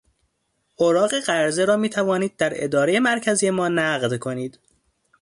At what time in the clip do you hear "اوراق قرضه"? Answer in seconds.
0.75-1.65